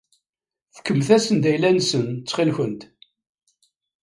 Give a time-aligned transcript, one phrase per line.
[0.75, 2.81] Fkemt-asen-d ayla-nsen ttxil-kent.